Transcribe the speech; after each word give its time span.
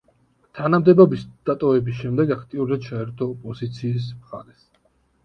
თანამდებობის 0.59 1.25
დატოვების 1.49 1.99
შემდეგ 2.05 2.33
აქტიურად 2.37 2.87
ჩაერთო 2.87 3.29
ოპოზიციის 3.35 4.09
მხარეს. 4.23 4.65